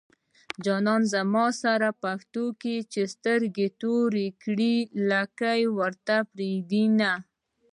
[0.65, 4.75] جانان زما سره پښتو کړي چې سترګې توري کړي
[5.09, 7.11] لکۍ ورته پرېږدينه